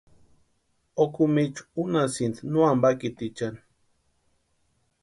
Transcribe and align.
Okumichu 1.03 1.63
unhasïnti 1.81 2.41
no 2.51 2.59
ampakitichani. 2.71 3.61